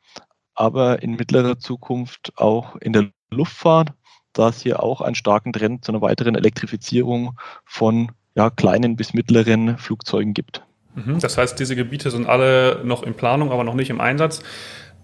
aber 0.54 1.02
in 1.02 1.12
mittlerer 1.12 1.58
Zukunft 1.58 2.32
auch 2.36 2.76
in 2.76 2.92
der 2.92 3.10
Luftfahrt, 3.30 3.94
da 4.34 4.48
es 4.48 4.60
hier 4.60 4.82
auch 4.82 5.00
einen 5.00 5.14
starken 5.14 5.52
Trend 5.54 5.84
zu 5.84 5.92
einer 5.92 6.02
weiteren 6.02 6.34
Elektrifizierung 6.34 7.38
von 7.64 8.12
ja, 8.40 8.50
kleinen 8.50 8.96
bis 8.96 9.12
mittleren 9.12 9.76
Flugzeugen 9.76 10.32
gibt. 10.32 10.62
Mhm. 10.94 11.20
Das 11.20 11.36
heißt, 11.36 11.58
diese 11.58 11.76
Gebiete 11.76 12.10
sind 12.10 12.26
alle 12.26 12.80
noch 12.84 13.02
in 13.02 13.14
Planung, 13.14 13.52
aber 13.52 13.64
noch 13.64 13.74
nicht 13.74 13.90
im 13.90 14.00
Einsatz. 14.00 14.42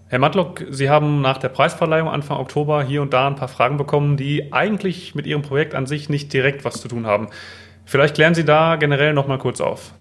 Herr 0.07 0.19
Matlock, 0.19 0.65
Sie 0.69 0.89
haben 0.89 1.21
nach 1.21 1.37
der 1.37 1.49
Preisverleihung 1.49 2.09
Anfang 2.09 2.37
Oktober 2.37 2.83
hier 2.83 3.01
und 3.01 3.13
da 3.13 3.27
ein 3.27 3.35
paar 3.35 3.49
Fragen 3.49 3.77
bekommen, 3.77 4.17
die 4.17 4.53
eigentlich 4.53 5.13
mit 5.13 5.27
Ihrem 5.27 5.41
Projekt 5.41 5.75
an 5.75 5.85
sich 5.85 6.09
nicht 6.09 6.33
direkt 6.33 6.65
was 6.65 6.81
zu 6.81 6.87
tun 6.87 7.05
haben. 7.05 7.27
Vielleicht 7.85 8.15
klären 8.15 8.33
Sie 8.33 8.45
da 8.45 8.77
generell 8.77 9.13
noch 9.13 9.27
mal 9.27 9.37
kurz 9.37 9.61
auf. 9.61 9.93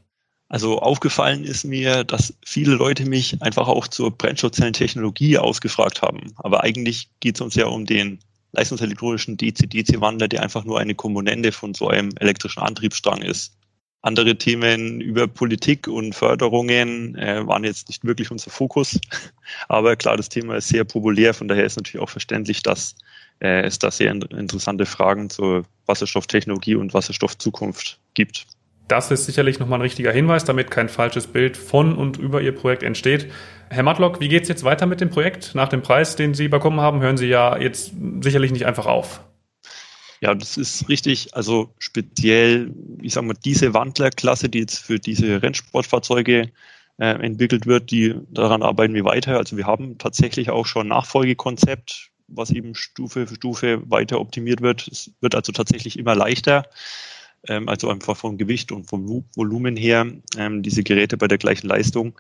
Also 0.49 0.79
aufgefallen 0.79 1.45
ist 1.45 1.65
mir, 1.65 2.05
dass 2.05 2.39
viele 2.45 2.75
Leute 2.75 3.05
mich 3.05 3.43
einfach 3.43 3.69
auch 3.69 3.89
zur 3.89 4.17
Brennstoffzellentechnologie 4.17 5.39
ausgefragt 5.39 6.03
haben. 6.03 6.33
Aber 6.37 6.63
eigentlich 6.63 7.11
geht 7.21 7.35
es 7.35 7.41
uns 7.41 7.57
ja 7.57 7.67
um 7.67 7.85
den 7.85 8.21
leistungselektronischen 8.57 9.37
DC-DC-Wandler, 9.37 10.29
der 10.29 10.43
einfach 10.43 10.65
nur 10.65 10.81
eine 10.81 10.95
Komponente 10.95 11.53
von 11.53 11.75
so 11.75 11.89
einem 11.89 12.11
elektrischen 12.19 12.63
Antriebsstrang 12.63 13.23
ist. 13.23 13.57
Andere 14.03 14.37
Themen 14.37 15.01
über 15.01 15.27
Politik 15.27 15.89
und 15.89 16.15
Förderungen 16.15 17.17
äh, 17.17 17.47
waren 17.47 17.65
jetzt 17.65 17.89
nicht 17.89 18.05
wirklich 18.05 18.31
unser 18.31 18.51
Fokus. 18.51 19.01
Aber 19.69 19.97
klar, 19.97 20.17
das 20.17 20.29
Thema 20.29 20.57
ist 20.57 20.69
sehr 20.69 20.85
populär. 20.85 21.35
Von 21.35 21.49
daher 21.49 21.65
ist 21.65 21.77
natürlich 21.77 22.03
auch 22.03 22.11
verständlich, 22.11 22.63
dass 22.63 22.95
äh, 23.41 23.63
es 23.63 23.79
da 23.79 23.91
sehr 23.91 24.13
interessante 24.13 24.87
Fragen 24.87 25.29
zur 25.29 25.65
Wasserstofftechnologie 25.87 26.77
und 26.77 26.95
Wasserstoffzukunft 26.95 27.99
gibt. 28.15 28.47
Das 28.89 29.11
ist 29.11 29.27
sicherlich 29.27 29.59
nochmal 29.59 29.81
ein 29.81 29.83
richtiger 29.83 30.13
Hinweis, 30.13 30.45
damit 30.45 30.71
kein 30.71 30.89
falsches 30.89 31.27
Bild 31.27 31.57
von 31.57 31.97
und 31.97 32.19
über 32.19 32.41
Ihr 32.41 32.55
Projekt 32.55 32.85
entsteht. 32.85 33.33
Herr 33.69 33.83
Matlock, 33.83 34.21
wie 34.21 34.29
geht 34.29 34.45
es 34.45 34.49
jetzt 34.49 34.65
weiter 34.65 34.87
mit 34.87 35.01
dem 35.01 35.11
Projekt? 35.11 35.55
Nach 35.55 35.69
dem 35.69 35.83
Preis, 35.83 36.17
den 36.17 36.35
Sie 36.35 36.49
bekommen 36.49 36.81
haben, 36.81 37.01
hören 37.01 37.17
Sie 37.17 37.27
ja 37.27 37.59
jetzt 37.59 37.93
sicherlich 38.21 38.53
nicht 38.53 38.67
einfach 38.67 38.87
auf. 38.87 39.21
Ja, 40.21 40.35
das 40.35 40.57
ist 40.57 40.89
richtig. 40.89 41.35
Also 41.35 41.75
speziell, 41.79 42.73
ich 43.03 43.13
sage 43.13 43.27
mal, 43.27 43.37
diese 43.45 43.75
Wandlerklasse, 43.75 44.49
die 44.49 44.61
jetzt 44.61 44.79
für 44.79 44.99
diese 44.99 45.43
Rennsportfahrzeuge 45.43 46.51
äh, 46.99 47.07
entwickelt 47.07 47.67
wird, 47.67 47.91
die 47.91 48.15
daran 48.31 48.63
arbeiten 48.63 48.95
wir 48.95 49.05
weiter. 49.05 49.37
Also 49.37 49.57
wir 49.57 49.67
haben 49.67 49.99
tatsächlich 49.99 50.51
auch 50.51 50.67
schon 50.67 50.87
ein 50.87 50.89
Nachfolgekonzept, 50.89 52.11
was 52.29 52.51
eben 52.51 52.75
Stufe 52.75 53.27
für 53.27 53.35
Stufe 53.35 53.83
weiter 53.91 54.21
optimiert 54.21 54.63
wird. 54.63 54.89
Es 54.89 55.11
wird 55.21 55.35
also 55.35 55.53
tatsächlich 55.53 55.99
immer 55.99 56.15
leichter. 56.15 56.65
Ähm, 57.47 57.69
also 57.69 57.91
einfach 57.91 58.17
vom 58.17 58.39
Gewicht 58.39 58.73
und 58.73 58.85
vom 58.85 59.25
Volumen 59.35 59.77
her, 59.77 60.07
ähm, 60.39 60.63
diese 60.63 60.83
Geräte 60.83 61.17
bei 61.17 61.29
der 61.29 61.39
gleichen 61.39 61.67
Leistung. 61.67 62.19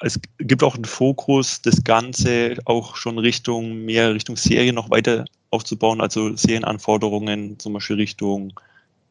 Es 0.00 0.18
gibt 0.38 0.62
auch 0.62 0.74
einen 0.74 0.86
Fokus, 0.86 1.60
das 1.60 1.84
Ganze 1.84 2.56
auch 2.64 2.96
schon 2.96 3.18
Richtung, 3.18 3.84
mehr 3.84 4.14
Richtung 4.14 4.36
Serie 4.36 4.72
noch 4.72 4.90
weiter 4.90 5.26
aufzubauen, 5.50 6.00
also 6.00 6.34
Serienanforderungen 6.36 7.58
zum 7.58 7.74
Beispiel 7.74 7.96
Richtung 7.96 8.58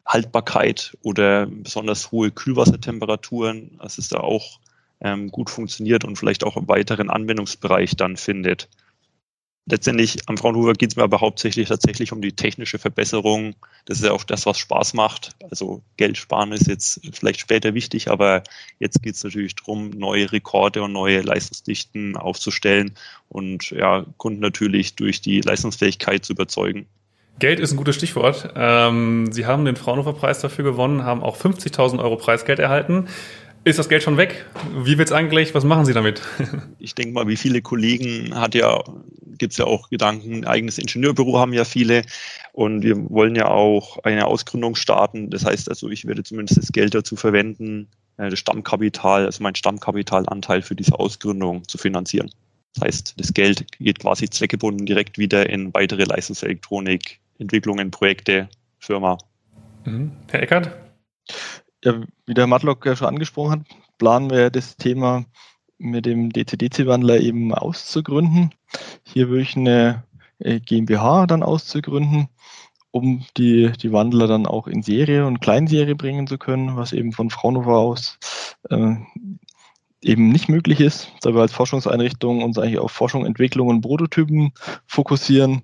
Haltbarkeit 0.05 0.98
oder 1.03 1.46
besonders 1.46 2.12
hohe 2.12 2.31
Kühlwassertemperaturen, 2.31 3.77
dass 3.79 4.00
es 4.00 4.10
da 4.10 4.19
auch 4.19 4.60
ähm, 5.01 5.29
gut 5.29 5.51
funktioniert 5.51 6.03
und 6.03 6.17
vielleicht 6.17 6.43
auch 6.43 6.58
im 6.58 6.67
weiteren 6.67 7.12
Anwendungsbereich 7.12 7.96
dann 7.96 8.17
findet 8.17 8.67
letztendlich 9.69 10.17
am 10.27 10.38
Fraunhofer 10.38 10.73
geht 10.73 10.91
es 10.91 10.95
mir 10.95 11.03
aber 11.03 11.21
hauptsächlich 11.21 11.69
tatsächlich 11.69 12.11
um 12.11 12.21
die 12.21 12.33
technische 12.33 12.79
Verbesserung. 12.79 13.55
Das 13.85 13.99
ist 13.99 14.05
ja 14.05 14.11
auch 14.11 14.23
das, 14.23 14.45
was 14.45 14.57
Spaß 14.57 14.93
macht. 14.93 15.35
Also 15.49 15.81
Geld 15.97 16.17
sparen 16.17 16.51
ist 16.51 16.67
jetzt 16.67 16.99
vielleicht 17.13 17.39
später 17.39 17.73
wichtig, 17.73 18.09
aber 18.09 18.43
jetzt 18.79 19.01
geht 19.01 19.15
es 19.15 19.23
natürlich 19.23 19.55
darum, 19.55 19.91
neue 19.91 20.31
Rekorde 20.31 20.83
und 20.83 20.91
neue 20.91 21.21
Leistungsdichten 21.21 22.17
aufzustellen 22.17 22.95
und 23.29 23.71
ja, 23.71 24.05
Kunden 24.17 24.41
natürlich 24.41 24.95
durch 24.95 25.21
die 25.21 25.41
Leistungsfähigkeit 25.41 26.25
zu 26.25 26.33
überzeugen. 26.33 26.88
Geld 27.39 27.61
ist 27.61 27.71
ein 27.71 27.77
gutes 27.77 27.95
Stichwort. 27.95 28.53
Ähm, 28.55 29.31
Sie 29.31 29.45
haben 29.45 29.63
den 29.63 29.77
Fraunhofer 29.77 30.13
Preis 30.13 30.41
dafür 30.41 30.65
gewonnen, 30.65 31.05
haben 31.05 31.23
auch 31.23 31.38
50.000 31.38 31.99
Euro 31.99 32.17
Preisgeld 32.17 32.59
erhalten. 32.59 33.07
Ist 33.66 33.78
das 33.78 33.89
Geld 33.89 34.04
schon 34.04 34.18
weg? 34.18 34.46
Wie 34.84 34.98
wird's 34.98 35.12
eigentlich? 35.12 35.54
Was 35.54 35.63
machen 35.63 35.86
Sie 35.86 35.94
damit? 35.94 36.22
Ich 36.80 36.96
denke 36.96 37.13
mal, 37.13 37.28
wie 37.28 37.36
viele 37.36 37.62
Kollegen 37.62 38.34
hat 38.34 38.56
ja, 38.56 38.82
gibt's 39.38 39.58
ja 39.58 39.66
auch 39.66 39.89
Gedanken, 39.89 40.34
ein 40.34 40.46
eigenes 40.46 40.78
Ingenieurbüro 40.78 41.38
haben 41.38 41.51
ja 41.51 41.66
viele 41.66 42.04
und 42.54 42.84
wir 42.84 43.10
wollen 43.10 43.36
ja 43.36 43.50
auch 43.50 43.98
eine 44.04 44.25
Ausgründung 44.25 44.75
starten. 44.75 45.30
Das 45.30 45.46
heißt 45.46 45.70
also, 45.70 45.89
ich 45.89 46.08
werde 46.08 46.24
zumindest 46.24 46.58
das 46.58 46.72
Geld 46.72 46.96
dazu 46.96 47.18
verwenden, 47.18 47.89
äh, 48.18 48.30
das 48.30 48.39
Stammkapital, 48.39 49.25
also 49.25 49.44
mein 49.44 49.56
Stammkapitalanteil 49.56 50.62
für 50.62 50.75
diese 50.75 50.98
Ausgründung 50.98 51.68
zu 51.68 51.78
finanzieren. 51.78 52.32
Das 52.75 52.86
heißt, 52.86 53.13
das 53.18 53.34
Geld 53.34 53.66
geht 53.80 54.00
quasi 54.00 54.30
zweckgebunden 54.30 54.86
direkt 54.86 55.18
wieder 55.18 55.50
in 55.50 55.74
weitere 55.74 56.06
Leistungselektronik, 56.06 57.20
Entwicklungen, 57.39 57.92
Projekte, 57.92 58.48
Firma. 58.80 59.18
Mhm. 59.86 60.12
Herr 60.30 60.44
Eckert? 60.44 60.88
Ja, 61.83 62.01
wie 62.25 62.33
der 62.33 62.48
Matlock 62.48 62.86
ja 62.86 62.95
schon 62.95 63.07
angesprochen 63.07 63.51
hat, 63.51 63.62
planen 63.98 64.29
wir 64.29 64.50
das 64.50 64.75
Thema 64.75 65.25
mit 65.77 66.05
dem 66.05 66.29
DC-DC-Wandler 66.31 67.21
eben 67.21 67.53
auszugründen. 67.53 68.53
Hier 69.03 69.29
würde 69.29 69.43
ich 69.43 69.55
eine 69.55 70.03
äh, 70.39 70.59
GmbH 70.59 71.25
dann 71.25 71.41
auszugründen, 71.41 72.27
um 72.91 73.25
die, 73.38 73.71
die 73.81 73.93
Wandler 73.93 74.27
dann 74.27 74.45
auch 74.45 74.67
in 74.67 74.83
Serie 74.83 75.25
und 75.25 75.39
Kleinserie 75.39 75.95
bringen 75.95 76.27
zu 76.27 76.38
können, 76.38 76.75
was 76.75 76.91
eben 76.91 77.13
von 77.13 77.29
Fraunhofer 77.29 77.77
aus 77.77 78.19
äh, 78.69 78.95
eben 80.01 80.29
nicht 80.29 80.50
möglich 80.50 80.81
ist, 80.81 81.12
da 81.21 81.33
wir 81.33 81.41
als 81.41 81.53
Forschungseinrichtung 81.53 82.43
uns 82.43 82.57
eigentlich 82.57 82.79
auf 82.79 82.91
Forschung, 82.91 83.25
Entwicklung 83.25 83.67
und 83.67 83.81
Prototypen 83.81 84.51
fokussieren, 84.86 85.62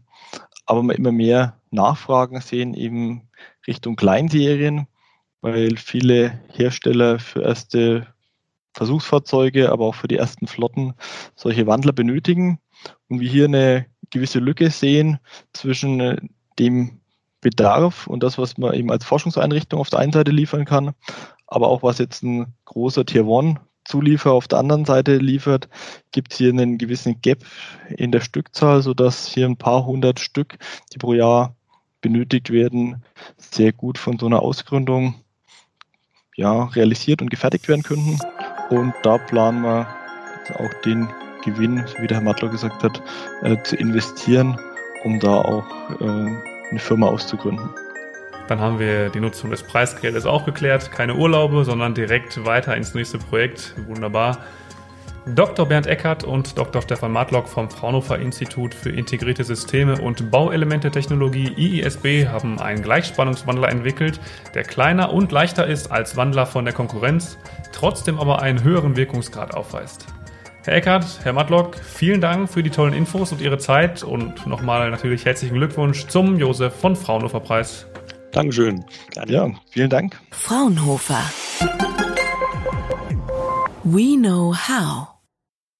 aber 0.65 0.95
immer 0.95 1.11
mehr 1.11 1.59
Nachfragen 1.71 2.41
sehen 2.41 2.73
eben 2.73 3.29
Richtung 3.67 3.95
Kleinserien 3.95 4.87
weil 5.45 5.77
viele 5.77 6.39
Hersteller 6.53 7.19
für 7.19 7.43
erste 7.43 8.07
Versuchsfahrzeuge, 8.73 9.71
aber 9.71 9.85
auch 9.85 9.93
für 9.93 10.07
die 10.07 10.17
ersten 10.17 10.47
Flotten 10.47 10.95
solche 11.35 11.67
Wandler 11.67 11.93
benötigen. 11.93 12.57
Und 13.09 13.19
wir 13.19 13.29
hier 13.29 13.45
eine 13.45 13.85
gewisse 14.09 14.39
Lücke 14.39 14.71
sehen 14.71 15.19
zwischen 15.53 15.99
äh, 15.99 16.17
dem 16.57 16.99
Bedarf 17.41 18.07
und 18.07 18.23
das, 18.23 18.39
was 18.39 18.57
man 18.57 18.73
eben 18.73 18.89
als 18.89 19.05
Forschungseinrichtung 19.05 19.79
auf 19.79 19.91
der 19.91 19.99
einen 19.99 20.13
Seite 20.13 20.31
liefern 20.31 20.65
kann, 20.65 20.95
aber 21.45 21.67
auch 21.67 21.83
was 21.83 21.99
jetzt 21.99 22.23
ein 22.23 22.55
großer 22.65 23.05
Tier 23.05 23.27
One 23.27 23.59
Zulieferer 23.87 24.33
auf 24.33 24.47
der 24.47 24.57
anderen 24.57 24.85
Seite 24.85 25.17
liefert, 25.17 25.69
gibt 26.11 26.31
es 26.31 26.39
hier 26.39 26.49
einen 26.49 26.79
gewissen 26.79 27.21
Gap 27.21 27.45
in 27.95 28.11
der 28.11 28.21
Stückzahl, 28.21 28.81
sodass 28.81 29.27
hier 29.27 29.45
ein 29.45 29.57
paar 29.57 29.85
hundert 29.85 30.19
Stück, 30.19 30.57
die 30.91 30.97
pro 30.97 31.13
Jahr 31.13 31.55
benötigt 32.01 32.49
werden, 32.49 33.03
sehr 33.37 33.73
gut 33.73 33.99
von 33.99 34.17
so 34.17 34.25
einer 34.25 34.41
Ausgründung 34.41 35.13
ja, 36.35 36.65
realisiert 36.65 37.21
und 37.21 37.29
gefertigt 37.29 37.67
werden 37.67 37.83
könnten. 37.83 38.19
Und 38.69 38.93
da 39.03 39.17
planen 39.17 39.61
wir 39.63 39.87
auch 40.55 40.73
den 40.81 41.07
Gewinn, 41.43 41.83
wie 41.99 42.07
der 42.07 42.17
Herr 42.17 42.23
Matler 42.23 42.49
gesagt 42.49 42.83
hat, 42.83 43.01
äh, 43.43 43.55
zu 43.63 43.75
investieren, 43.75 44.59
um 45.03 45.19
da 45.19 45.41
auch 45.41 45.65
äh, 46.01 46.05
eine 46.05 46.79
Firma 46.79 47.07
auszugründen. 47.07 47.69
Dann 48.47 48.59
haben 48.59 48.79
wir 48.79 49.09
die 49.09 49.19
Nutzung 49.19 49.49
des 49.49 49.63
Preisgeldes 49.63 50.25
auch 50.25 50.45
geklärt. 50.45 50.91
Keine 50.91 51.15
Urlaube, 51.15 51.65
sondern 51.65 51.95
direkt 51.95 52.45
weiter 52.45 52.75
ins 52.75 52.93
nächste 52.93 53.17
Projekt. 53.17 53.73
Wunderbar. 53.87 54.37
Dr. 55.33 55.65
Bernd 55.65 55.87
Eckert 55.87 56.23
und 56.23 56.55
Dr. 56.55 56.83
Stefan 56.83 57.11
Matlock 57.11 57.47
vom 57.49 57.67
Fraunhofer 57.67 58.19
Institut 58.19 58.75
für 58.75 58.91
Integrierte 58.91 59.43
Systeme 59.43 59.99
und 59.99 60.29
Bauelemente-Technologie 60.29 61.51
IISB 61.57 62.27
haben 62.27 62.59
einen 62.59 62.83
Gleichspannungswandler 62.83 63.69
entwickelt, 63.69 64.19
der 64.53 64.63
kleiner 64.63 65.11
und 65.11 65.31
leichter 65.31 65.65
ist 65.65 65.91
als 65.91 66.15
Wandler 66.15 66.45
von 66.45 66.63
der 66.63 66.75
Konkurrenz, 66.75 67.39
trotzdem 67.71 68.19
aber 68.19 68.43
einen 68.43 68.63
höheren 68.63 68.95
Wirkungsgrad 68.95 69.55
aufweist. 69.55 70.05
Herr 70.63 70.75
Eckert, 70.75 71.19
Herr 71.23 71.33
Matlock, 71.33 71.75
vielen 71.75 72.21
Dank 72.21 72.47
für 72.47 72.61
die 72.61 72.69
tollen 72.69 72.93
Infos 72.93 73.31
und 73.31 73.41
Ihre 73.41 73.57
Zeit 73.57 74.03
und 74.03 74.45
nochmal 74.45 74.91
natürlich 74.91 75.25
herzlichen 75.25 75.55
Glückwunsch 75.55 76.05
zum 76.05 76.37
Josef 76.37 76.75
von 76.75 76.95
Fraunhofer 76.95 77.39
Preis. 77.39 77.87
Dankeschön. 78.31 78.85
Ja, 79.27 79.49
vielen 79.69 79.89
Dank. 79.89 80.19
Fraunhofer. 80.31 81.23
We 83.83 84.15
know 84.17 84.53
how. 84.53 85.14